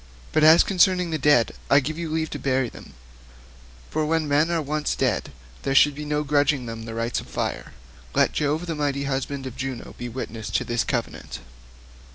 [0.31, 2.95] But as concerning the dead, I give you leave to burn them,
[3.91, 5.31] for when men are once dead
[5.61, 7.73] there should be no grudging them the rites of fire.
[8.15, 11.41] Let Jove the mighty husband of Juno be witness to this covenant."